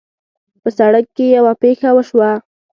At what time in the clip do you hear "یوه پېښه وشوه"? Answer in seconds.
1.37-2.31